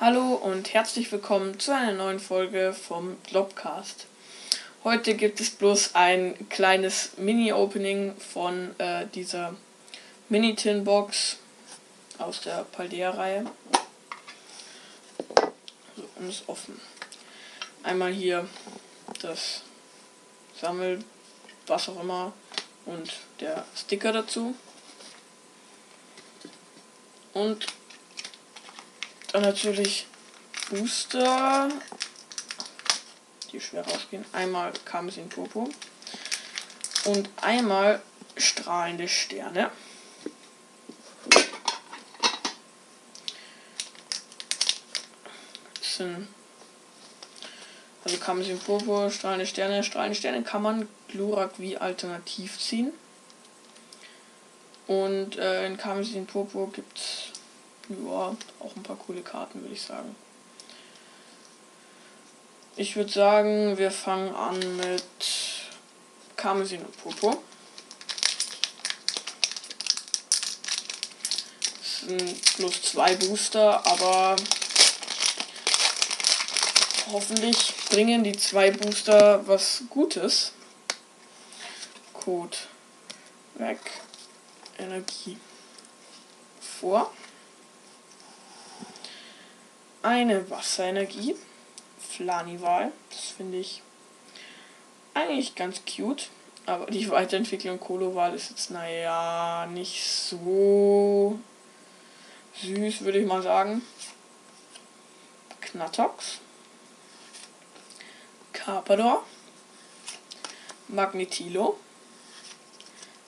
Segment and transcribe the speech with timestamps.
[0.00, 4.06] Hallo und herzlich willkommen zu einer neuen Folge vom Globcast.
[4.82, 9.54] Heute gibt es bloß ein kleines Mini-Opening von äh, dieser
[10.30, 11.36] Mini-Tin-Box
[12.16, 13.44] aus der Paldea-Reihe.
[15.94, 16.80] So, und ist offen.
[17.82, 18.48] Einmal hier
[19.20, 19.60] das
[20.58, 21.04] Sammel,
[21.66, 22.32] was auch immer
[22.86, 24.54] und der Sticker dazu.
[27.34, 27.66] Und
[29.32, 30.06] dann natürlich
[30.70, 31.68] Booster,
[33.52, 34.24] die schwer rausgehen.
[34.32, 35.68] Einmal Karmesin Purpur
[37.04, 38.00] und einmal
[38.36, 39.70] strahlende Sterne.
[45.80, 46.28] Das sind
[48.04, 49.84] also Karmesin Purpur, strahlende Sterne.
[49.84, 52.92] Strahlende Sterne kann man Glurak wie alternativ ziehen.
[54.86, 57.29] Und äh, in Karmesin Purpur gibt es
[57.90, 60.14] ja, auch ein paar coole Karten, würde ich sagen.
[62.76, 65.04] Ich würde sagen, wir fangen an mit
[66.36, 67.42] Karmesin und Popo.
[71.80, 74.36] Das sind plus zwei Booster, aber
[77.12, 80.52] hoffentlich bringen die zwei Booster was Gutes.
[82.12, 82.56] Code
[83.54, 83.80] weg
[84.78, 85.38] Energie
[86.60, 87.10] vor
[90.02, 91.36] eine Wasserenergie.
[91.98, 92.92] Flanival.
[93.10, 93.82] Das finde ich
[95.14, 96.28] eigentlich ganz cute.
[96.66, 101.38] Aber die Weiterentwicklung Koloval ist jetzt, naja, nicht so
[102.62, 103.82] süß, würde ich mal sagen.
[105.60, 106.38] Knatox.
[108.52, 109.24] Carpador.
[110.88, 111.78] Magnetilo.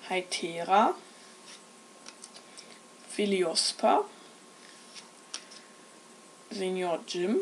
[0.09, 0.95] Hytera.
[3.09, 4.05] Philiospa.
[6.53, 7.39] Senior Jim.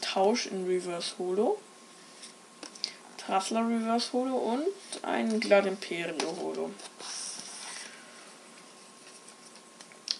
[0.00, 1.58] Tausch in Reverse Holo.
[3.16, 4.64] Trassler Reverse Holo und
[5.04, 6.70] ein Glad Imperio Holo.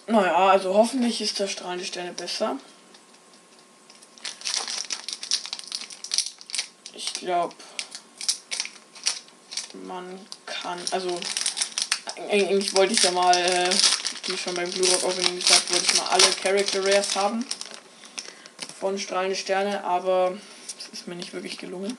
[0.07, 2.57] Naja, also hoffentlich ist der strahlende Sterne besser.
[6.93, 7.55] Ich glaube,
[9.85, 11.19] man kann, also
[12.29, 13.69] eigentlich wollte ich ja mal äh,
[14.25, 17.45] wie schon beim Blue Rock Opening gesagt, wollte ich mal alle Character Rares haben
[18.79, 20.37] von Strahlende Sterne, aber
[20.77, 21.97] es ist mir nicht wirklich gelungen.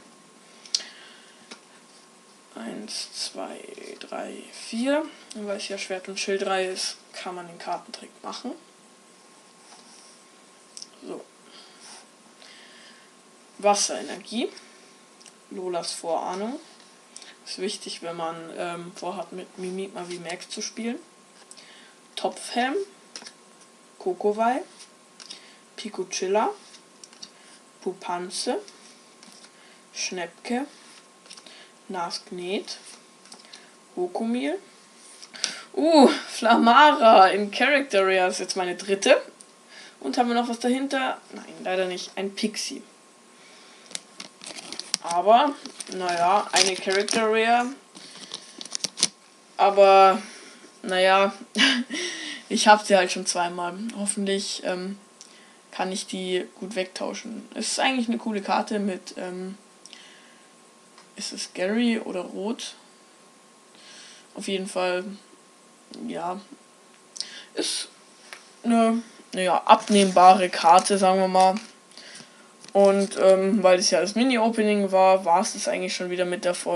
[2.54, 3.58] 1, 2,
[4.00, 5.02] 3, 4.
[5.34, 8.52] Und weil es ja Schwert und Schildreihe ist, kann man den Kartentrick machen.
[11.06, 11.24] So.
[13.58, 14.50] Wasserenergie.
[15.50, 16.60] Lolas Vorahnung.
[17.46, 20.98] Ist wichtig, wenn man ähm, vorhat, mit Mimikma wie Max zu spielen.
[22.24, 22.76] Topfhelm,
[23.98, 24.62] Kokowai,
[25.76, 26.48] Picochilla,
[27.82, 28.60] Pupanze,
[29.92, 30.64] Schnepke,
[31.90, 32.78] Nasknet,
[33.94, 34.58] Hokomil.
[35.74, 39.20] Uh, Flamara in Character Rare ist jetzt meine dritte.
[40.00, 41.20] Und haben wir noch was dahinter?
[41.34, 42.10] Nein, leider nicht.
[42.16, 42.82] Ein Pixie.
[45.02, 45.52] Aber,
[45.94, 47.66] naja, eine Character Rare.
[49.58, 50.22] Aber,
[50.86, 51.32] naja,
[52.48, 53.74] ich habe sie halt schon zweimal.
[53.96, 54.98] Hoffentlich ähm,
[55.70, 57.48] kann ich die gut wegtauschen.
[57.54, 59.56] Es ist eigentlich eine coole Karte mit, ähm,
[61.16, 62.74] ist es Gary oder Rot?
[64.34, 65.04] Auf jeden Fall,
[66.08, 66.40] ja,
[67.54, 67.88] ist
[68.64, 69.02] eine,
[69.32, 71.54] naja, abnehmbare Karte, sagen wir mal.
[72.72, 76.44] Und ähm, weil es ja das Mini-Opening war, war es das eigentlich schon wieder mit
[76.44, 76.72] der Folge.